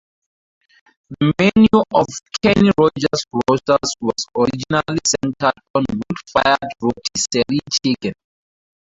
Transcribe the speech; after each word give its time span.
The 1.11 1.31
menu 1.37 1.83
of 1.93 2.07
Kenny 2.41 2.71
Rogers 2.75 3.23
Roasters 3.31 3.93
was 3.99 4.25
originally 4.35 4.99
centered 5.05 5.61
on 5.75 5.83
wood-fired 5.93 6.73
rotisserie 6.81 7.59
chicken. 7.71 8.13